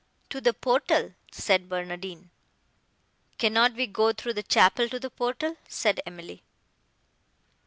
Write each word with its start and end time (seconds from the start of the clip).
"To 0.31 0.41
the 0.41 0.51
portal," 0.55 1.13
said 1.31 1.69
Barnardine. 1.69 2.31
"Cannot 3.37 3.75
we 3.75 3.85
go 3.85 4.11
through 4.13 4.33
the 4.33 4.41
chapel 4.41 4.89
to 4.89 4.99
the 4.99 5.11
portal?" 5.11 5.57
said 5.67 5.99
Emily. 6.07 6.41